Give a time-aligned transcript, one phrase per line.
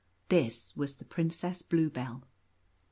[0.29, 2.23] This was the Prin cess Bluebell.